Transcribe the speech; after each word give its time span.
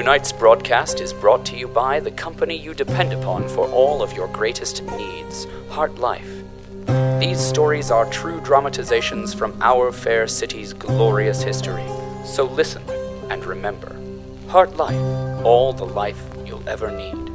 Tonight's 0.00 0.32
broadcast 0.32 1.02
is 1.02 1.12
brought 1.12 1.44
to 1.44 1.58
you 1.58 1.68
by 1.68 2.00
the 2.00 2.10
company 2.10 2.56
you 2.56 2.72
depend 2.72 3.12
upon 3.12 3.46
for 3.50 3.68
all 3.68 4.02
of 4.02 4.14
your 4.14 4.28
greatest 4.28 4.82
needs, 4.82 5.46
Heart 5.68 5.96
Life. 5.96 6.42
These 7.20 7.38
stories 7.38 7.90
are 7.90 8.10
true 8.10 8.40
dramatizations 8.40 9.34
from 9.34 9.60
our 9.60 9.92
fair 9.92 10.26
city's 10.26 10.72
glorious 10.72 11.42
history. 11.42 11.86
So 12.24 12.44
listen 12.44 12.82
and 13.28 13.44
remember 13.44 13.94
Heart 14.48 14.78
Life, 14.78 15.44
all 15.44 15.74
the 15.74 15.84
life 15.84 16.24
you'll 16.46 16.66
ever 16.66 16.90
need. 16.90 17.28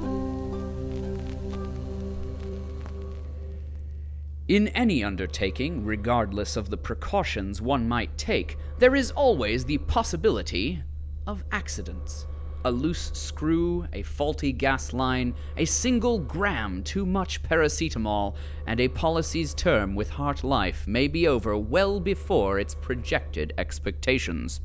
In 4.48 4.70
any 4.70 5.04
undertaking, 5.04 5.86
regardless 5.86 6.58
of 6.58 6.72
the 6.72 6.78
precautions 6.78 7.62
one 7.62 7.88
might 7.88 8.18
take, 8.18 8.58
there 8.80 8.96
is 8.96 9.12
always 9.12 9.66
the 9.66 9.78
possibility 9.78 10.82
of 11.28 11.44
accidents. 11.52 12.26
A 12.66 12.72
loose 12.72 13.12
screw, 13.14 13.86
a 13.94 14.02
faulty 14.02 14.52
gas 14.52 14.92
line, 14.92 15.36
a 15.56 15.66
single 15.66 16.18
gram 16.18 16.82
too 16.82 17.06
much 17.06 17.44
paracetamol, 17.44 18.36
and 18.66 18.80
a 18.80 18.88
policy's 18.88 19.54
term 19.54 19.94
with 19.94 20.10
Heart 20.10 20.44
Life 20.44 20.88
may 20.88 21.08
be 21.08 21.28
over 21.28 21.56
well 21.56 22.00
before 22.00 22.58
its 22.58 22.74
projected 22.74 23.54
expectations. 23.60 24.62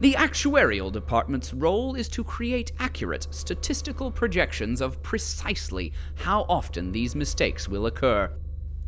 The 0.00 0.12
actuarial 0.12 0.92
department's 0.92 1.54
role 1.54 1.94
is 1.94 2.10
to 2.10 2.22
create 2.22 2.72
accurate 2.78 3.26
statistical 3.30 4.10
projections 4.10 4.82
of 4.82 5.02
precisely 5.02 5.94
how 6.16 6.44
often 6.46 6.92
these 6.92 7.16
mistakes 7.16 7.66
will 7.66 7.86
occur. 7.86 8.30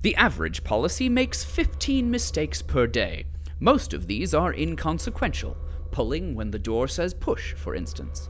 The 0.03 0.15
average 0.17 0.63
policy 0.63 1.09
makes 1.09 1.43
15 1.43 2.11
mistakes 2.11 2.61
per 2.61 2.87
day. 2.87 3.25
Most 3.59 3.95
of 3.95 4.09
these 4.09 4.35
are 4.35 4.53
inconsequential, 4.53 5.57
pulling 5.91 6.35
when 6.35 6.51
the 6.51 6.59
door 6.59 6.87
says 6.87 7.15
push, 7.15 7.55
for 7.55 7.75
instance. 7.75 8.29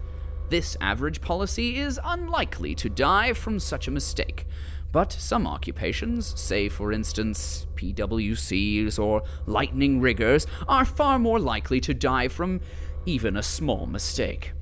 This 0.53 0.77
average 0.83 1.23
policy 1.23 1.79
is 1.79 1.99
unlikely 2.05 2.75
to 2.75 2.91
die 2.91 3.33
from 3.33 3.59
such 3.59 3.89
a 3.89 3.91
mistake, 3.91 4.47
but 4.93 5.11
some 5.11 5.47
occupations, 5.47 6.39
say 6.39 6.69
for 6.69 6.93
instance 6.93 7.67
PWCs 7.75 8.99
or 8.99 9.23
lightning 9.47 10.03
riggers, 10.03 10.47
are 10.69 10.85
far 10.85 11.19
more 11.19 11.41
likely 11.41 11.81
to 11.81 11.95
die 11.95 12.29
from 12.29 12.61
even 13.07 13.35
a 13.35 13.43
small 13.43 13.87
mistake. 13.87 14.53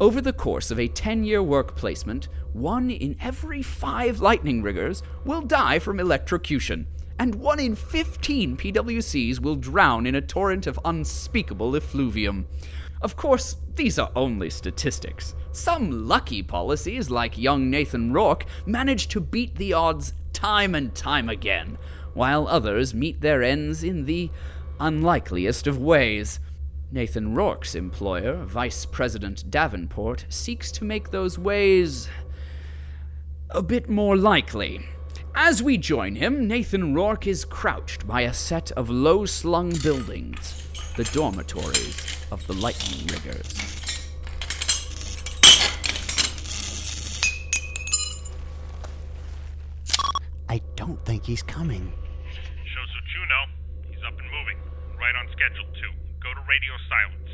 Over 0.00 0.22
the 0.22 0.32
course 0.32 0.70
of 0.70 0.80
a 0.80 0.88
10 0.88 1.24
year 1.24 1.42
work 1.42 1.76
placement, 1.76 2.28
one 2.54 2.90
in 2.90 3.14
every 3.20 3.60
five 3.62 4.20
lightning 4.20 4.62
riggers 4.62 5.02
will 5.26 5.42
die 5.42 5.78
from 5.78 6.00
electrocution, 6.00 6.86
and 7.18 7.34
one 7.34 7.60
in 7.60 7.74
15 7.74 8.56
PWCs 8.56 9.40
will 9.40 9.56
drown 9.56 10.06
in 10.06 10.14
a 10.14 10.22
torrent 10.22 10.66
of 10.66 10.80
unspeakable 10.86 11.76
effluvium. 11.76 12.46
Of 13.00 13.16
course, 13.16 13.56
these 13.74 13.98
are 13.98 14.10
only 14.16 14.50
statistics. 14.50 15.34
Some 15.52 16.08
lucky 16.08 16.42
policies, 16.42 17.10
like 17.10 17.38
young 17.38 17.70
Nathan 17.70 18.12
Rourke, 18.12 18.44
manage 18.66 19.08
to 19.08 19.20
beat 19.20 19.56
the 19.56 19.72
odds 19.72 20.12
time 20.32 20.74
and 20.74 20.94
time 20.94 21.28
again, 21.28 21.78
while 22.14 22.46
others 22.48 22.94
meet 22.94 23.20
their 23.20 23.42
ends 23.42 23.82
in 23.82 24.04
the 24.04 24.30
unlikeliest 24.80 25.66
of 25.66 25.78
ways. 25.78 26.40
Nathan 26.90 27.34
Rourke's 27.34 27.74
employer, 27.74 28.44
Vice 28.44 28.86
President 28.86 29.50
Davenport, 29.50 30.24
seeks 30.28 30.72
to 30.72 30.84
make 30.84 31.10
those 31.10 31.38
ways 31.38 32.08
a 33.50 33.62
bit 33.62 33.88
more 33.88 34.16
likely. 34.16 34.86
As 35.34 35.62
we 35.62 35.76
join 35.76 36.16
him, 36.16 36.48
Nathan 36.48 36.94
Rourke 36.94 37.26
is 37.26 37.44
crouched 37.44 38.06
by 38.06 38.22
a 38.22 38.32
set 38.32 38.70
of 38.72 38.90
low 38.90 39.24
slung 39.26 39.70
buildings, 39.70 40.67
the 40.98 41.04
dormitories 41.12 42.26
of 42.32 42.44
the 42.48 42.52
Lightning 42.54 43.06
Riggers. 43.06 43.54
I 50.48 50.60
don't 50.74 50.98
think 51.04 51.24
he's 51.24 51.40
coming. 51.40 51.92
Shows 52.64 52.88
what 52.96 53.04
you 53.14 53.20
know. 53.28 53.44
He's 53.88 54.02
up 54.04 54.18
and 54.18 54.28
moving. 54.28 54.58
Right 54.98 55.14
on 55.14 55.28
schedule, 55.30 55.66
too. 55.80 55.92
Go 56.20 56.34
to 56.34 56.40
radio 56.48 56.74
silence. 56.90 57.30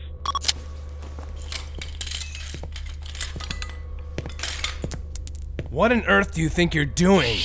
What 5.71 5.91
on 5.91 6.05
earth 6.05 6.35
do 6.35 6.43
you 6.43 6.51
think 6.51 6.75
you're 6.75 6.85
doing? 6.85 7.39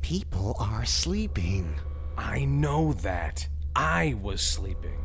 People 0.00 0.56
are 0.58 0.84
sleeping. 0.84 1.78
I 2.18 2.44
know 2.46 2.94
that. 2.94 3.46
I 3.76 4.14
was 4.20 4.40
sleeping. 4.40 5.04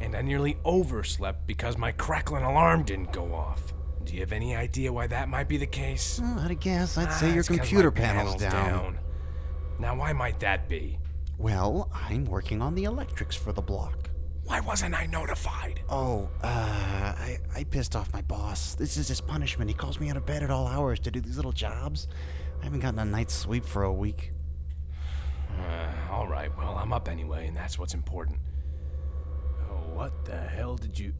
And 0.00 0.14
I 0.14 0.22
nearly 0.22 0.58
overslept 0.64 1.46
because 1.46 1.78
my 1.78 1.92
crackling 1.92 2.44
alarm 2.44 2.84
didn't 2.84 3.12
go 3.12 3.34
off. 3.34 3.72
Do 4.04 4.14
you 4.14 4.20
have 4.20 4.32
any 4.32 4.54
idea 4.54 4.92
why 4.92 5.06
that 5.08 5.28
might 5.28 5.48
be 5.48 5.56
the 5.56 5.66
case? 5.66 6.20
Well, 6.20 6.38
I'd 6.38 6.60
guess. 6.60 6.96
I'd 6.98 7.08
Ah, 7.08 7.12
say 7.12 7.34
your 7.34 7.42
computer 7.44 7.90
my 7.90 7.96
panel's, 8.00 8.40
down. 8.40 8.98
Now, 9.78 9.96
why 9.96 10.12
might 10.12 10.38
that 10.40 10.68
be? 10.68 10.98
Well, 11.38 11.90
I'm 11.92 12.24
working 12.24 12.62
on 12.62 12.74
the 12.74 12.84
electrics 12.84 13.34
for 13.36 13.52
the 13.52 13.62
block. 13.62 14.10
Why 14.44 14.60
wasn't 14.60 14.94
I 14.94 15.06
notified? 15.06 15.80
Oh, 15.88 16.28
uh, 16.42 16.46
I, 16.46 17.38
I 17.54 17.64
pissed 17.64 17.96
off 17.96 18.12
my 18.12 18.22
boss. 18.22 18.74
This 18.76 18.96
is 18.96 19.08
his 19.08 19.20
punishment. 19.20 19.68
He 19.68 19.74
calls 19.74 19.98
me 19.98 20.08
out 20.08 20.16
of 20.16 20.24
bed 20.24 20.42
at 20.44 20.50
all 20.50 20.68
hours 20.68 21.00
to 21.00 21.10
do 21.10 21.20
these 21.20 21.36
little 21.36 21.52
jobs. 21.52 22.06
I 22.60 22.64
haven't 22.64 22.80
gotten 22.80 23.00
a 23.00 23.04
night's 23.04 23.34
sleep 23.34 23.64
for 23.64 23.82
a 23.82 23.92
week. 23.92 24.30
Uh, 25.58 25.92
all 26.12 26.26
right, 26.28 26.50
well, 26.56 26.76
I'm 26.76 26.92
up 26.92 27.08
anyway, 27.08 27.46
and 27.46 27.56
that's 27.56 27.78
what's 27.78 27.94
important. 27.94 28.38
Oh, 29.70 29.74
what 29.94 30.24
the 30.24 30.36
hell 30.36 30.76
did 30.76 30.98
you. 30.98 31.12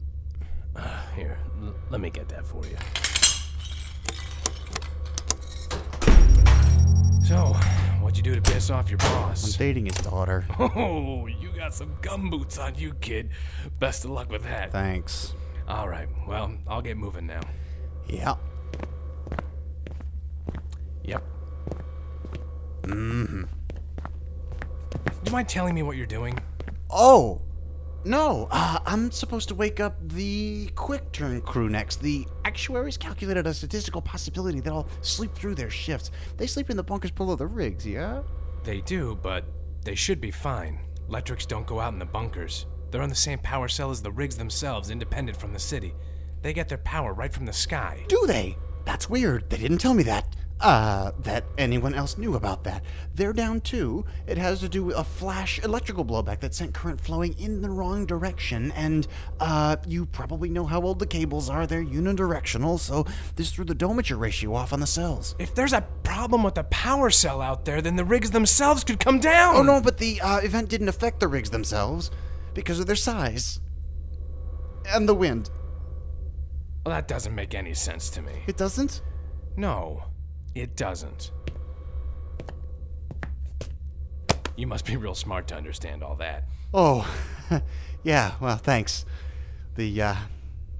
Uh, 0.75 1.01
here, 1.15 1.37
l- 1.61 1.73
let 1.89 1.99
me 2.01 2.09
get 2.09 2.29
that 2.29 2.45
for 2.45 2.63
you. 2.65 2.77
So, 7.25 7.53
what'd 7.99 8.15
you 8.15 8.23
do 8.23 8.35
to 8.35 8.41
piss 8.41 8.69
off 8.69 8.89
your 8.89 8.99
boss? 8.99 9.43
I'm 9.43 9.49
boss? 9.49 9.57
dating 9.57 9.85
his 9.87 9.97
daughter. 9.97 10.45
Oh, 10.59 11.27
you 11.27 11.49
got 11.55 11.73
some 11.73 11.95
gumboots 12.01 12.57
on 12.63 12.75
you, 12.75 12.93
kid. 13.01 13.29
Best 13.79 14.05
of 14.05 14.11
luck 14.11 14.29
with 14.31 14.43
that. 14.43 14.71
Thanks. 14.71 15.33
All 15.67 15.89
right, 15.89 16.07
well, 16.27 16.53
I'll 16.67 16.81
get 16.81 16.95
moving 16.95 17.25
now. 17.27 17.41
Yeah. 18.07 18.35
You 25.27 25.33
mind 25.33 25.49
telling 25.49 25.75
me 25.75 25.83
what 25.83 25.97
you're 25.97 26.05
doing? 26.05 26.39
Oh! 26.89 27.41
No, 28.05 28.47
uh, 28.49 28.79
I'm 28.85 29.11
supposed 29.11 29.49
to 29.49 29.55
wake 29.55 29.81
up 29.81 29.95
the 30.01 30.69
quick 30.75 31.11
turn 31.11 31.41
crew 31.41 31.67
next. 31.67 31.99
The 31.99 32.25
actuaries 32.45 32.95
calculated 32.95 33.45
a 33.45 33.53
statistical 33.53 34.01
possibility 34.01 34.61
that 34.61 34.71
I'll 34.71 34.87
sleep 35.01 35.35
through 35.35 35.55
their 35.55 35.69
shifts. 35.69 36.11
They 36.37 36.47
sleep 36.47 36.69
in 36.69 36.77
the 36.77 36.83
bunkers 36.83 37.11
below 37.11 37.35
the 37.35 37.45
rigs, 37.45 37.85
yeah? 37.85 38.21
They 38.63 38.79
do, 38.79 39.19
but 39.21 39.43
they 39.83 39.95
should 39.95 40.21
be 40.21 40.31
fine. 40.31 40.79
Electrics 41.09 41.45
don't 41.45 41.67
go 41.67 41.81
out 41.81 41.91
in 41.91 41.99
the 41.99 42.05
bunkers. 42.05 42.65
They're 42.89 43.01
on 43.01 43.09
the 43.09 43.15
same 43.15 43.39
power 43.39 43.67
cell 43.67 43.91
as 43.91 44.01
the 44.01 44.11
rigs 44.11 44.37
themselves, 44.37 44.89
independent 44.89 45.37
from 45.37 45.51
the 45.51 45.59
city. 45.59 45.93
They 46.41 46.53
get 46.53 46.69
their 46.69 46.77
power 46.77 47.13
right 47.13 47.33
from 47.33 47.45
the 47.45 47.51
sky. 47.51 48.05
Do 48.07 48.23
they? 48.27 48.57
That's 48.85 49.09
weird. 49.09 49.49
They 49.49 49.57
didn't 49.57 49.79
tell 49.79 49.93
me 49.93 50.03
that. 50.03 50.36
Uh, 50.59 51.11
that 51.19 51.43
anyone 51.59 51.93
else 51.93 52.17
knew 52.17 52.33
about 52.33 52.63
that. 52.63 52.83
They're 53.13 53.31
down 53.31 53.61
too. 53.61 54.05
It 54.25 54.39
has 54.39 54.59
to 54.61 54.69
do 54.69 54.85
with 54.85 54.95
a 54.95 55.03
flash 55.03 55.59
electrical 55.63 56.03
blowback 56.03 56.39
that 56.39 56.55
sent 56.55 56.73
current 56.73 56.99
flowing 56.99 57.37
in 57.37 57.61
the 57.61 57.69
wrong 57.69 58.07
direction, 58.07 58.71
and, 58.71 59.05
uh, 59.39 59.75
you 59.85 60.07
probably 60.07 60.49
know 60.49 60.65
how 60.65 60.81
old 60.81 60.97
the 60.97 61.05
cables 61.05 61.47
are. 61.47 61.67
They're 61.67 61.85
unidirectional, 61.85 62.79
so 62.79 63.05
this 63.35 63.51
threw 63.51 63.65
the 63.65 63.75
domature 63.75 64.17
ratio 64.17 64.55
off 64.55 64.73
on 64.73 64.79
the 64.79 64.87
cells. 64.87 65.35
If 65.37 65.53
there's 65.53 65.73
a 65.73 65.85
problem 66.01 66.41
with 66.41 66.55
the 66.55 66.63
power 66.63 67.11
cell 67.11 67.39
out 67.39 67.65
there, 67.65 67.79
then 67.79 67.95
the 67.95 68.05
rigs 68.05 68.31
themselves 68.31 68.83
could 68.83 68.99
come 68.99 69.19
down. 69.19 69.57
Oh 69.57 69.63
no, 69.63 69.79
but 69.79 69.99
the 69.99 70.19
uh, 70.21 70.39
event 70.39 70.69
didn't 70.69 70.89
affect 70.89 71.19
the 71.19 71.27
rigs 71.27 71.51
themselves 71.51 72.09
because 72.55 72.79
of 72.79 72.87
their 72.87 72.95
size 72.95 73.59
and 74.87 75.07
the 75.07 75.13
wind. 75.13 75.51
Well, 76.83 76.95
that 76.95 77.07
doesn't 77.07 77.35
make 77.35 77.53
any 77.53 77.75
sense 77.75 78.09
to 78.11 78.23
me. 78.23 78.43
It 78.47 78.57
doesn't. 78.57 79.01
No, 79.55 80.05
it 80.61 80.75
doesn't. 80.75 81.31
You 84.55 84.67
must 84.67 84.85
be 84.85 84.97
real 84.97 85.15
smart 85.15 85.47
to 85.49 85.55
understand 85.55 86.03
all 86.03 86.15
that. 86.15 86.45
Oh, 86.73 87.07
yeah. 88.03 88.33
Well, 88.41 88.57
thanks. 88.57 89.05
The 89.75 90.01
uh, 90.01 90.15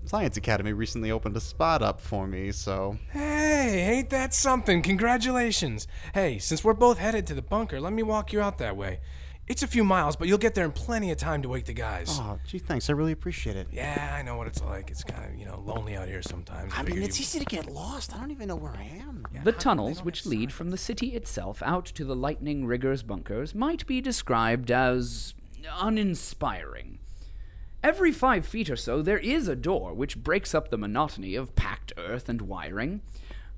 Science 0.06 0.36
Academy 0.38 0.74
recently 0.74 1.12
opened 1.12 1.38
a 1.38 1.40
spot 1.42 1.84
up 1.84 2.02
for 2.02 2.26
me, 2.28 2.52
so 2.52 2.98
Hey, 3.12 3.98
ain't 3.98 4.10
that 4.10 4.34
something? 4.34 4.82
Congratulations. 4.82 5.88
Hey, 6.14 6.40
since 6.40 6.64
we're 6.64 6.74
both 6.74 6.98
headed 6.98 7.28
to 7.28 7.34
the 7.36 7.42
bunker, 7.42 7.80
let 7.80 7.94
me 7.94 8.04
walk 8.04 8.34
you 8.34 8.42
out 8.42 8.58
that 8.58 8.76
way. 8.76 9.00
It's 9.48 9.64
a 9.64 9.68
few 9.68 9.86
miles, 9.86 10.18
but 10.18 10.28
you'll 10.28 10.38
get 10.38 10.56
there 10.56 10.66
in 10.66 10.72
plenty 10.74 11.10
of 11.10 11.18
time 11.18 11.42
to 11.42 11.48
wake 11.50 11.66
the 11.66 11.74
guys. 11.74 12.10
oh, 12.22 12.38
gee, 12.46 12.60
thanks. 12.60 12.90
I 12.90 12.94
really 12.94 13.14
appreciate 13.14 13.56
it. 13.56 13.68
Yeah, 13.72 14.14
I 14.18 14.22
know 14.22 14.36
what 14.36 14.46
it's 14.48 14.62
like. 14.62 14.92
It's 14.92 15.06
kind 15.06 15.24
of, 15.34 15.40
you 15.40 15.46
know, 15.46 15.64
lonely 15.66 15.96
out 15.96 16.10
here 16.10 16.22
sometimes. 16.22 16.74
I 16.76 16.80
mean, 16.80 16.88
Figured 16.88 17.06
it's 17.06 17.18
you- 17.20 17.24
easy 17.24 17.40
to 17.40 17.46
get 17.46 17.72
lost. 17.72 18.14
I 18.14 18.20
don't 18.20 18.32
even 18.32 18.50
know 18.50 18.58
where 18.58 18.74
I 18.74 18.84
am. 19.02 19.26
The 19.46 19.54
tunnels 19.54 20.04
which 20.04 20.26
lead 20.26 20.52
from 20.52 20.72
the 20.72 20.78
city 20.78 21.16
itself 21.16 21.64
out 21.64 21.86
to 21.86 22.04
the 22.04 22.16
Lightning 22.16 22.66
Riggers 22.66 23.04
bunkers 23.04 23.56
might 23.56 23.88
be 23.88 24.02
described 24.02 24.70
as 24.70 25.34
uninspiring. 25.80 27.00
Every 27.84 28.12
five 28.12 28.46
feet 28.46 28.70
or 28.70 28.76
so, 28.76 29.02
there 29.02 29.20
is 29.20 29.48
a 29.48 29.56
door 29.56 29.94
which 29.94 30.18
breaks 30.18 30.54
up 30.54 30.70
the 30.70 30.78
monotony 30.78 31.36
of 31.36 31.56
packed 31.56 31.94
earth 31.98 32.28
and 32.28 32.42
wiring. 32.42 33.02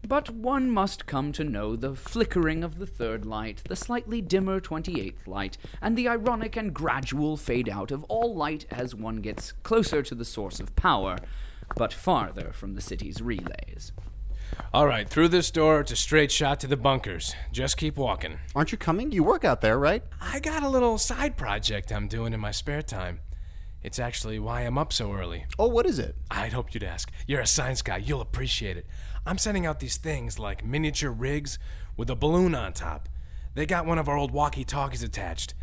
But 0.08 0.30
one 0.30 0.72
must 0.72 1.06
come 1.06 1.32
to 1.34 1.44
know 1.44 1.76
the 1.76 1.94
flickering 1.94 2.64
of 2.64 2.80
the 2.80 2.86
third 2.86 3.26
light, 3.26 3.62
the 3.68 3.76
slightly 3.76 4.22
dimmer 4.22 4.60
28th 4.60 5.28
light, 5.28 5.58
and 5.82 5.98
the 5.98 6.08
ironic 6.08 6.56
and 6.56 6.74
gradual 6.74 7.38
fade 7.38 7.70
out 7.70 7.92
of 7.92 8.04
all 8.06 8.34
light 8.34 8.66
as 8.72 8.96
one 8.96 9.18
gets 9.18 9.52
closer 9.64 10.02
to 10.02 10.16
the 10.16 10.26
source 10.26 10.60
of 10.60 10.76
power, 10.76 11.18
but 11.76 11.94
farther 11.94 12.52
from 12.54 12.74
the 12.74 12.82
city's 12.82 13.22
relays. 13.22 13.92
All 14.74 14.88
right, 14.88 15.08
through 15.08 15.28
this 15.28 15.52
door, 15.52 15.82
it's 15.82 15.92
a 15.92 15.96
straight 15.96 16.32
shot 16.32 16.60
to 16.62 16.68
the 16.68 16.78
bunkers. 16.78 17.36
Just 17.52 17.78
keep 17.78 17.98
walking. 17.98 18.40
Aren't 18.56 18.72
you 18.72 18.78
coming? 18.78 19.12
You 19.12 19.24
work 19.24 19.46
out 19.46 19.62
there, 19.62 19.78
right? 19.78 20.04
I 20.22 20.40
got 20.40 20.64
a 20.64 20.70
little 20.70 20.98
side 20.98 21.38
project 21.38 21.92
I'm 21.92 22.08
doing 22.08 22.34
in 22.34 22.40
my 22.40 22.52
spare 22.52 22.82
time. 22.82 23.20
It's 23.82 24.00
actually 24.00 24.40
why 24.40 24.62
I'm 24.62 24.78
up 24.78 24.92
so 24.92 25.14
early. 25.14 25.46
Oh, 25.58 25.68
what 25.68 25.86
is 25.86 26.00
it? 26.00 26.16
I'd 26.30 26.54
hoped 26.54 26.74
you'd 26.74 26.84
ask. 26.84 27.12
You're 27.28 27.42
a 27.42 27.48
science 27.48 27.82
guy, 27.82 27.98
you'll 27.98 28.22
appreciate 28.22 28.76
it. 28.76 28.86
I'm 29.26 29.38
sending 29.38 29.66
out 29.66 29.80
these 29.80 29.98
things 29.98 30.38
like 30.38 30.66
miniature 30.66 31.12
rigs 31.12 31.60
with 31.96 32.10
a 32.10 32.16
balloon 32.16 32.56
on 32.56 32.74
top. 32.74 33.08
They 33.56 33.66
got 33.66 33.86
one 33.86 33.98
of 33.98 34.10
our 34.10 34.18
old 34.18 34.32
walkie 34.32 34.66
talkies 34.66 35.04
attached. 35.04 35.54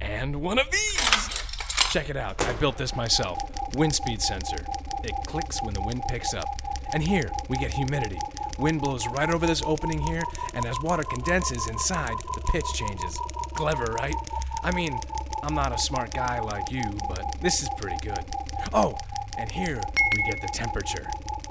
And 0.00 0.36
one 0.36 0.58
of 0.58 0.70
these! 0.70 1.44
Check 1.90 2.10
it 2.10 2.16
out. 2.16 2.42
I 2.42 2.52
built 2.54 2.76
this 2.76 2.96
myself. 2.96 3.38
Wind 3.74 3.94
speed 3.94 4.20
sensor. 4.20 4.64
It 5.04 5.14
clicks 5.26 5.62
when 5.62 5.74
the 5.74 5.82
wind 5.82 6.02
picks 6.08 6.34
up. 6.34 6.46
And 6.92 7.02
here, 7.02 7.30
we 7.48 7.56
get 7.56 7.72
humidity. 7.72 8.18
Wind 8.58 8.80
blows 8.82 9.06
right 9.08 9.30
over 9.30 9.46
this 9.46 9.62
opening 9.64 10.00
here, 10.06 10.22
and 10.54 10.66
as 10.66 10.80
water 10.82 11.04
condenses 11.04 11.68
inside, 11.68 12.16
the 12.34 12.42
pitch 12.52 12.64
changes. 12.74 13.18
Clever, 13.54 13.84
right? 13.92 14.14
I 14.62 14.72
mean, 14.72 14.98
I'm 15.42 15.54
not 15.54 15.72
a 15.72 15.78
smart 15.78 16.14
guy 16.14 16.40
like 16.40 16.70
you, 16.70 16.84
but 17.08 17.36
this 17.40 17.62
is 17.62 17.68
pretty 17.76 17.96
good. 18.02 18.24
Oh, 18.72 18.96
and 19.38 19.50
here 19.50 19.80
we 20.14 20.22
get 20.24 20.40
the 20.40 20.48
temperature. 20.48 21.08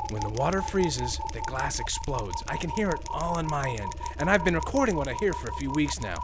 When 0.10 0.22
the 0.22 0.30
water 0.30 0.62
freezes, 0.62 1.20
the 1.34 1.42
glass 1.48 1.80
explodes. 1.80 2.44
I 2.48 2.58
can 2.58 2.70
hear 2.72 2.90
it 2.90 3.00
all 3.14 3.38
on 3.38 3.48
my 3.48 3.70
end, 3.70 3.92
and 4.18 4.30
I've 4.30 4.46
been 4.46 4.56
recording 4.56 4.96
what 4.96 5.08
I 5.08 5.14
hear 5.16 5.34
for 5.34 5.50
a 5.50 5.56
few 5.56 5.72
weeks 5.72 6.00
now. 6.00 6.18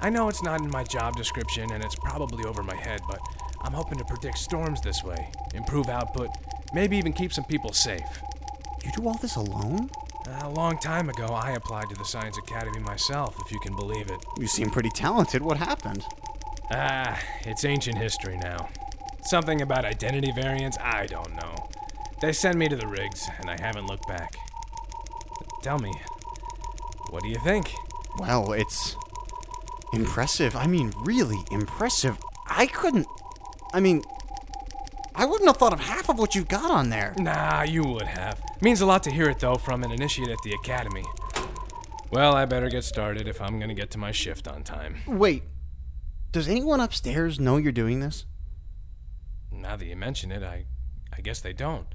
I 0.00 0.10
know 0.10 0.28
it's 0.28 0.42
not 0.42 0.60
in 0.60 0.70
my 0.70 0.84
job 0.84 1.16
description 1.16 1.72
and 1.72 1.82
it's 1.82 1.94
probably 1.94 2.44
over 2.44 2.62
my 2.62 2.76
head, 2.76 3.00
but 3.08 3.20
I'm 3.62 3.72
hoping 3.72 3.96
to 3.98 4.04
predict 4.04 4.36
storms 4.36 4.82
this 4.82 5.02
way, 5.02 5.30
improve 5.54 5.88
output, 5.88 6.28
maybe 6.74 6.98
even 6.98 7.14
keep 7.14 7.32
some 7.32 7.44
people 7.44 7.72
safe. 7.72 8.20
You 8.84 8.92
do 8.92 9.08
all 9.08 9.16
this 9.16 9.36
alone? 9.36 9.88
A 10.26 10.50
long 10.50 10.78
time 10.78 11.08
ago, 11.08 11.26
I 11.26 11.52
applied 11.52 11.88
to 11.88 11.96
the 11.96 12.04
Science 12.04 12.36
Academy 12.36 12.80
myself, 12.80 13.36
if 13.44 13.50
you 13.50 13.60
can 13.60 13.74
believe 13.76 14.10
it. 14.10 14.18
You 14.38 14.46
seem 14.46 14.68
pretty 14.68 14.90
talented. 14.90 15.40
What 15.42 15.56
happened? 15.56 16.04
Ah, 16.70 17.20
it's 17.42 17.64
ancient 17.64 17.98
history 17.98 18.36
now. 18.36 18.68
Something 19.22 19.62
about 19.62 19.84
identity 19.84 20.32
variants, 20.32 20.76
I 20.80 21.06
don't 21.06 21.34
know. 21.36 21.68
They 22.20 22.32
send 22.32 22.58
me 22.58 22.68
to 22.68 22.76
the 22.76 22.86
rigs, 22.86 23.28
and 23.38 23.50
I 23.50 23.56
haven't 23.60 23.86
looked 23.86 24.06
back. 24.06 24.34
Tell 25.62 25.78
me, 25.78 25.92
what 27.10 27.22
do 27.22 27.28
you 27.28 27.38
think? 27.38 27.70
Well, 28.18 28.52
it's 28.52 28.96
impressive. 29.92 30.56
I 30.56 30.66
mean, 30.66 30.92
really 31.04 31.42
impressive. 31.50 32.18
I 32.46 32.66
couldn't. 32.66 33.06
I 33.72 33.80
mean, 33.80 34.02
I 35.14 35.24
wouldn't 35.26 35.48
have 35.48 35.56
thought 35.56 35.72
of 35.72 35.80
half 35.80 36.08
of 36.08 36.18
what 36.18 36.34
you've 36.34 36.48
got 36.48 36.70
on 36.70 36.90
there. 36.90 37.14
Nah, 37.18 37.62
you 37.62 37.82
would 37.84 38.06
have. 38.06 38.42
Means 38.60 38.80
a 38.80 38.86
lot 38.86 39.02
to 39.04 39.10
hear 39.10 39.28
it, 39.30 39.38
though, 39.38 39.56
from 39.56 39.82
an 39.82 39.90
initiate 39.90 40.28
at 40.28 40.38
the 40.44 40.52
Academy. 40.52 41.04
Well, 42.10 42.34
I 42.34 42.44
better 42.44 42.68
get 42.68 42.84
started 42.84 43.26
if 43.26 43.40
I'm 43.40 43.58
gonna 43.58 43.74
get 43.74 43.90
to 43.92 43.98
my 43.98 44.12
shift 44.12 44.46
on 44.46 44.62
time. 44.62 44.96
Wait, 45.06 45.42
does 46.34 46.48
anyone 46.48 46.80
upstairs 46.80 47.38
know 47.38 47.58
you're 47.58 47.70
doing 47.70 48.00
this? 48.00 48.26
Now 49.52 49.76
that 49.76 49.86
you 49.86 49.94
mention 49.94 50.32
it, 50.32 50.42
I, 50.42 50.66
I 51.16 51.20
guess 51.20 51.40
they 51.40 51.52
don't. 51.52 51.86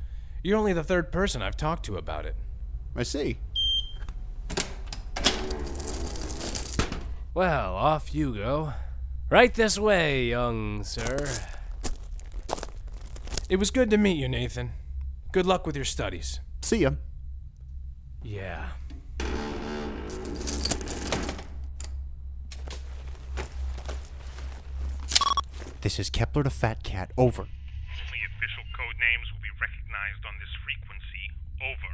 You're 0.42 0.58
only 0.58 0.72
the 0.72 0.82
third 0.82 1.12
person 1.12 1.42
I've 1.42 1.58
talked 1.58 1.84
to 1.88 1.98
about 1.98 2.26
it. 2.26 2.38
I 2.96 3.04
see. 3.04 3.40
Well, 7.34 7.76
off 7.76 8.16
you 8.16 8.34
go. 8.34 8.72
Right 9.30 9.54
this 9.54 9.78
way, 9.78 10.28
young 10.28 10.86
sir. 10.86 11.28
It 13.50 13.58
was 13.58 13.72
good 13.72 13.90
to 13.90 13.98
meet 13.98 14.16
you, 14.16 14.30
Nathan. 14.30 14.72
Good 15.34 15.46
luck 15.46 15.68
with 15.68 15.76
your 15.76 15.84
studies. 15.84 16.40
See 16.62 16.78
ya. 16.78 16.92
Yeah. 18.24 18.70
This 25.90 25.98
is 25.98 26.12
Kepler 26.12 26.44
to 26.44 26.52
Fat 26.52 26.84
Cat. 26.84 27.10
Over. 27.18 27.50
Only 27.50 28.22
official 28.30 28.62
code 28.78 28.94
names 29.02 29.26
will 29.34 29.42
be 29.42 29.50
recognized 29.58 30.22
on 30.22 30.38
this 30.38 30.54
frequency. 30.62 31.34
Over. 31.66 31.90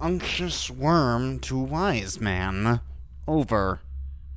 Unctuous 0.00 0.70
worm 0.70 1.38
to 1.40 1.58
wise 1.58 2.18
man. 2.18 2.80
Over. 3.28 3.82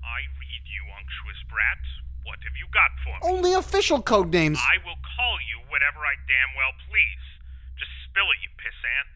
I 0.04 0.20
read 0.36 0.64
you, 0.68 0.84
unctuous 1.00 1.40
brat. 1.48 1.80
What 2.26 2.44
have 2.44 2.60
you 2.60 2.68
got 2.76 2.92
for 3.06 3.16
me? 3.16 3.24
Only 3.24 3.54
official 3.54 4.02
code 4.02 4.34
names. 4.34 4.60
I 4.60 4.84
will 4.84 5.00
call 5.00 5.40
you 5.48 5.64
whatever 5.72 6.04
I 6.04 6.20
damn 6.28 6.52
well 6.60 6.76
please. 6.92 7.24
Just 7.80 7.92
spill 8.04 8.28
it, 8.36 8.44
you 8.44 8.52
pissant. 8.60 9.16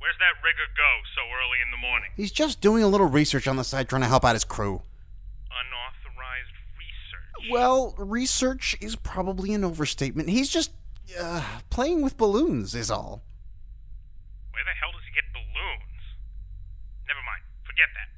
Where's 0.00 0.18
that 0.18 0.42
rigger 0.42 0.66
go 0.74 1.06
so 1.14 1.22
early 1.22 1.62
in 1.62 1.70
the 1.70 1.78
morning? 1.78 2.10
He's 2.16 2.32
just 2.32 2.60
doing 2.60 2.82
a 2.82 2.88
little 2.88 3.06
research 3.06 3.46
on 3.46 3.54
the 3.54 3.62
side 3.62 3.88
trying 3.88 4.02
to 4.02 4.08
help 4.08 4.24
out 4.24 4.34
his 4.34 4.42
crew. 4.42 4.82
Well, 7.50 7.94
research 7.98 8.76
is 8.80 8.96
probably 8.96 9.54
an 9.54 9.64
overstatement. 9.64 10.28
He's 10.28 10.48
just 10.48 10.72
uh, 11.18 11.42
playing 11.70 12.02
with 12.02 12.16
balloons, 12.16 12.74
is 12.74 12.90
all. 12.90 13.22
Where 14.52 14.64
the 14.64 14.70
hell 14.80 14.90
does 14.92 15.02
he 15.06 15.14
get 15.14 15.24
balloons? 15.32 16.02
Never 17.06 17.20
mind. 17.24 17.42
Forget 17.64 17.88
that. 17.94 18.08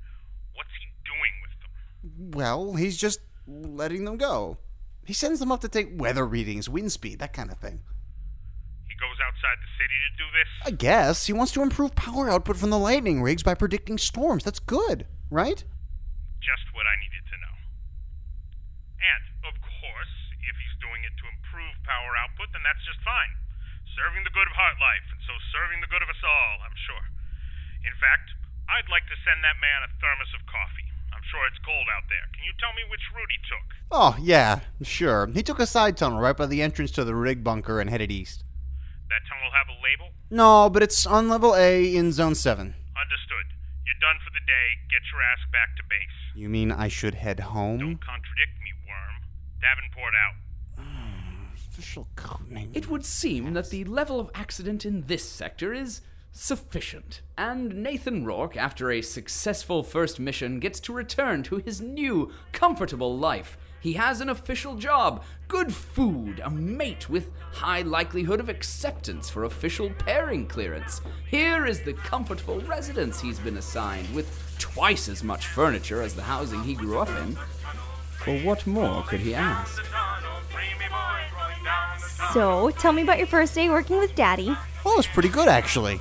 What's 0.55 0.70
he 0.78 0.87
doing 1.05 1.32
with 1.43 1.55
them? 1.61 2.38
Well, 2.38 2.75
he's 2.75 2.96
just 2.96 3.20
letting 3.46 4.05
them 4.05 4.17
go. 4.17 4.58
He 5.06 5.12
sends 5.12 5.40
them 5.40 5.50
up 5.50 5.61
to 5.61 5.69
take 5.69 5.90
weather 6.00 6.26
readings, 6.26 6.69
wind 6.69 6.93
speed, 6.93 7.19
that 7.19 7.32
kind 7.32 7.50
of 7.50 7.58
thing. 7.58 7.81
He 8.88 8.94
goes 8.94 9.17
outside 9.25 9.58
the 9.61 9.72
city 9.78 9.94
to 10.06 10.11
do 10.19 10.31
this? 10.32 10.49
I 10.67 10.70
guess 10.70 11.26
he 11.26 11.32
wants 11.32 11.52
to 11.52 11.62
improve 11.62 11.94
power 11.94 12.31
output 12.31 12.56
from 12.56 12.70
the 12.70 12.78
lightning 12.78 13.22
rigs 13.22 13.43
by 13.43 13.55
predicting 13.55 13.99
storms. 13.99 14.44
That's 14.44 14.58
good, 14.61 15.06
right? 15.31 15.64
Just 16.40 16.75
what 16.75 16.87
I 16.87 16.96
needed 17.00 17.25
to 17.26 17.37
know. 17.40 17.60
And, 19.00 19.23
of 19.49 19.56
course, 19.61 20.14
if 20.44 20.55
he's 20.56 20.76
doing 20.81 21.05
it 21.05 21.14
to 21.17 21.26
improve 21.29 21.73
power 21.88 22.12
output, 22.20 22.53
then 22.53 22.65
that's 22.65 22.84
just 22.84 23.01
fine. 23.01 23.32
Serving 23.96 24.25
the 24.25 24.32
good 24.32 24.46
of 24.46 24.55
Heart 24.55 24.79
Life, 24.81 25.06
and 25.10 25.20
so 25.25 25.34
serving 25.51 25.81
the 25.81 25.91
good 25.91 26.05
of 26.05 26.13
us 26.13 26.22
all, 26.22 26.55
I'm 26.65 26.77
sure. 26.77 27.05
In 27.84 27.96
fact, 27.96 28.36
I'd 28.69 28.93
like 28.93 29.08
to 29.08 29.17
send 29.25 29.43
that 29.43 29.58
man 29.58 29.82
a 29.82 29.91
thermos 29.98 30.31
of 30.36 30.44
coffee. 30.46 30.89
I'm 31.10 31.25
sure 31.27 31.43
it's 31.48 31.58
cold 31.65 31.89
out 31.91 32.06
there. 32.08 32.29
Can 32.32 32.44
you 32.44 32.55
tell 32.60 32.72
me 32.72 32.86
which 32.89 33.03
route 33.13 33.32
he 33.32 33.41
took? 33.44 33.67
Oh, 33.91 34.15
yeah, 34.20 34.60
sure. 34.81 35.27
He 35.27 35.43
took 35.43 35.58
a 35.58 35.67
side 35.67 35.96
tunnel 35.96 36.20
right 36.20 36.36
by 36.36 36.46
the 36.46 36.63
entrance 36.63 36.93
to 36.93 37.05
the 37.05 37.17
rig 37.17 37.43
bunker 37.43 37.81
and 37.81 37.91
headed 37.91 38.13
east. 38.13 38.44
That 39.10 39.27
tunnel 39.27 39.51
have 39.51 39.69
a 39.69 39.77
label? 39.82 40.15
No, 40.31 40.70
but 40.70 40.84
it's 40.84 41.05
on 41.05 41.29
level 41.29 41.56
A 41.56 41.82
in 41.94 42.13
zone 42.13 42.36
7. 42.36 42.72
Understood. 42.94 43.46
You're 43.84 43.98
done 43.98 44.22
for 44.22 44.31
the 44.31 44.44
day. 44.46 44.67
Get 44.86 45.03
your 45.10 45.20
ass 45.20 45.43
back 45.51 45.75
to 45.77 45.82
base. 45.91 46.19
You 46.39 46.48
mean 46.48 46.70
I 46.70 46.86
should 46.86 47.15
head 47.15 47.41
home? 47.41 47.81
Don't 47.81 47.98
contradict 47.98 48.55
me. 48.63 48.69
Davenport 49.60 50.14
out. 50.14 50.84
Official 51.55 52.08
code 52.17 52.50
name. 52.50 52.70
It 52.74 52.88
would 52.88 53.05
seem 53.05 53.55
that 53.55 53.70
the 53.70 53.84
level 53.84 54.19
of 54.19 54.31
accident 54.34 54.84
in 54.84 55.06
this 55.06 55.29
sector 55.29 55.72
is 55.72 56.00
sufficient, 56.32 57.22
and 57.36 57.82
Nathan 57.82 58.24
Rourke, 58.24 58.56
after 58.56 58.90
a 58.90 59.02
successful 59.02 59.82
first 59.82 60.20
mission, 60.20 60.60
gets 60.60 60.81
to 60.81 60.93
return 60.93 61.43
to 61.44 61.56
his 61.56 61.81
new, 61.81 62.32
comfortable 62.52 63.17
life. 63.17 63.58
He 63.81 63.94
has 63.94 64.20
an 64.20 64.29
official 64.29 64.76
job, 64.76 65.24
good 65.48 65.72
food, 65.72 66.40
a 66.44 66.50
mate 66.50 67.08
with 67.08 67.31
high 67.52 67.82
likelihood 67.82 68.38
of 68.38 68.48
acceptance 68.48 69.31
for 69.31 69.44
official 69.44 69.90
pairing 69.90 70.46
clearance. 70.46 71.00
Here 71.29 71.67
is 71.67 71.81
the 71.81 71.94
comfortable 71.94 72.60
residence 72.60 73.20
he's 73.20 73.40
been 73.40 73.56
assigned, 73.56 74.14
with 74.14 74.55
twice 74.58 75.08
as 75.08 75.24
much 75.24 75.46
furniture 75.46 76.02
as 76.02 76.14
the 76.14 76.22
housing 76.22 76.62
he 76.62 76.74
grew 76.74 76.98
up 76.98 77.08
in. 77.08 77.36
For 78.24 78.39
what 78.41 78.67
more 78.67 79.03
could 79.05 79.20
he 79.20 79.34
ask? 79.34 79.82
So, 82.32 82.70
tell 82.79 82.93
me 82.93 83.03
about 83.03 83.19
your 83.19 83.27
first 83.27 83.55
day 83.55 83.69
working 83.69 83.98
with 83.98 84.15
Daddy. 84.15 84.55
Oh, 84.84 84.98
it's 84.98 85.08
pretty 85.08 85.29
good, 85.29 85.48
actually. 85.48 86.00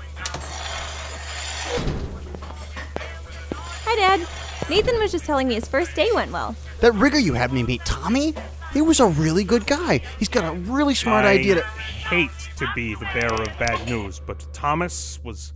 Hi, 3.85 3.95
Dad. 3.95 4.27
Nathan 4.69 4.99
was 4.99 5.11
just 5.11 5.25
telling 5.25 5.47
me 5.47 5.55
his 5.55 5.67
first 5.67 5.95
day 5.95 6.09
went 6.13 6.31
well. 6.31 6.55
That 6.81 6.93
rigger 6.93 7.19
you 7.19 7.33
had 7.33 7.51
me 7.51 7.63
meet, 7.63 7.83
Tommy, 7.85 8.35
he 8.73 8.81
was 8.81 8.99
a 8.99 9.07
really 9.07 9.43
good 9.43 9.65
guy. 9.65 10.01
He's 10.19 10.29
got 10.29 10.43
a 10.43 10.55
really 10.57 10.93
smart 10.93 11.25
I 11.25 11.31
idea 11.31 11.55
to. 11.55 11.61
hate 11.63 12.29
to 12.57 12.67
be 12.75 12.93
the 12.95 13.07
bearer 13.13 13.41
of 13.41 13.57
bad 13.57 13.87
news, 13.87 14.19
but 14.19 14.45
Thomas 14.53 15.19
was 15.23 15.53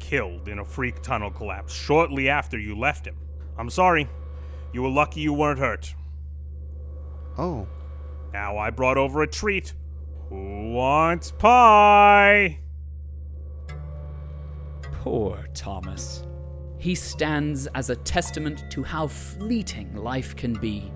killed 0.00 0.48
in 0.48 0.58
a 0.58 0.64
freak 0.64 1.02
tunnel 1.02 1.30
collapse 1.30 1.72
shortly 1.72 2.28
after 2.28 2.58
you 2.58 2.76
left 2.76 3.06
him. 3.06 3.16
I'm 3.56 3.70
sorry. 3.70 4.08
You 4.72 4.82
were 4.82 4.88
lucky 4.88 5.20
you 5.20 5.34
weren't 5.34 5.58
hurt. 5.58 5.94
Oh, 7.38 7.66
Now 8.32 8.56
I 8.56 8.70
brought 8.70 8.96
over 8.96 9.22
a 9.22 9.26
treat. 9.26 9.74
Who 10.28 10.72
wants 10.72 11.30
pie? 11.30 12.58
Poor 14.80 15.46
Thomas. 15.52 16.24
He 16.78 16.94
stands 16.94 17.66
as 17.74 17.90
a 17.90 17.96
testament 17.96 18.64
to 18.70 18.82
how 18.82 19.06
fleeting 19.06 19.94
life 19.94 20.34
can 20.34 20.54
be. 20.54 20.90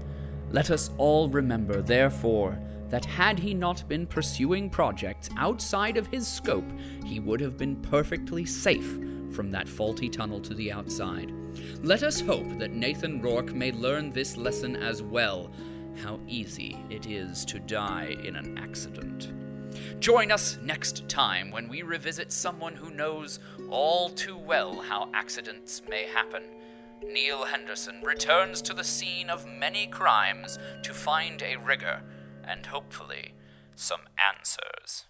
Let 0.50 0.70
us 0.70 0.90
all 0.96 1.28
remember, 1.28 1.82
therefore, 1.82 2.58
that 2.88 3.04
had 3.04 3.38
he 3.38 3.52
not 3.52 3.86
been 3.88 4.06
pursuing 4.06 4.70
projects 4.70 5.28
outside 5.36 5.96
of 5.96 6.06
his 6.06 6.26
scope, 6.26 6.70
he 7.04 7.20
would 7.20 7.40
have 7.40 7.58
been 7.58 7.76
perfectly 7.76 8.46
safe 8.46 8.98
from 9.30 9.50
that 9.50 9.68
faulty 9.68 10.08
tunnel 10.08 10.40
to 10.40 10.54
the 10.54 10.72
outside. 10.72 11.32
Let 11.82 12.02
us 12.02 12.20
hope 12.20 12.58
that 12.58 12.72
Nathan 12.72 13.20
Rourke 13.20 13.52
may 13.52 13.72
learn 13.72 14.10
this 14.10 14.36
lesson 14.36 14.76
as 14.76 15.02
well 15.02 15.50
how 16.02 16.20
easy 16.26 16.76
it 16.90 17.06
is 17.06 17.44
to 17.46 17.58
die 17.58 18.16
in 18.22 18.36
an 18.36 18.58
accident. 18.58 19.32
Join 20.00 20.30
us 20.30 20.58
next 20.62 21.08
time 21.08 21.50
when 21.50 21.68
we 21.68 21.82
revisit 21.82 22.32
someone 22.32 22.74
who 22.74 22.90
knows 22.90 23.38
all 23.70 24.08
too 24.08 24.36
well 24.36 24.82
how 24.82 25.10
accidents 25.14 25.82
may 25.88 26.06
happen. 26.06 26.42
Neil 27.02 27.44
Henderson 27.44 28.02
returns 28.02 28.62
to 28.62 28.74
the 28.74 28.84
scene 28.84 29.30
of 29.30 29.46
many 29.46 29.86
crimes 29.86 30.58
to 30.82 30.94
find 30.94 31.42
a 31.42 31.56
rigger 31.56 32.02
and 32.44 32.66
hopefully 32.66 33.34
some 33.74 34.00
answers. 34.18 35.04